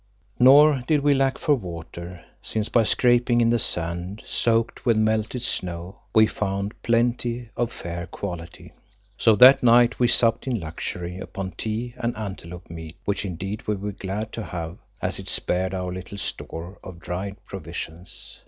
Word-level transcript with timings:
Nor 0.39 0.83
did 0.87 1.01
we 1.01 1.13
lack 1.13 1.37
for 1.37 1.53
water, 1.53 2.25
since 2.41 2.69
by 2.69 2.81
scraping 2.81 3.39
in 3.39 3.51
the 3.51 3.59
sand 3.59 4.23
soaked 4.25 4.83
with 4.83 4.97
melted 4.97 5.43
snow, 5.43 5.99
we 6.15 6.25
found 6.25 6.73
plenty 6.81 7.49
of 7.55 7.71
fair 7.71 8.07
quality. 8.07 8.73
So 9.19 9.35
that 9.35 9.61
night 9.61 9.99
we 9.99 10.07
supped 10.07 10.47
in 10.47 10.59
luxury 10.59 11.19
upon 11.19 11.51
tea 11.51 11.93
and 11.99 12.17
antelope 12.17 12.67
meat, 12.67 12.95
which 13.05 13.25
indeed 13.25 13.67
we 13.67 13.75
were 13.75 13.91
glad 13.91 14.31
to 14.31 14.43
have, 14.43 14.79
as 15.03 15.19
it 15.19 15.27
spared 15.29 15.75
our 15.75 15.91
little 15.93 16.17
store 16.17 16.79
of 16.83 16.97
dried 16.99 17.37
provisions. 17.45 18.39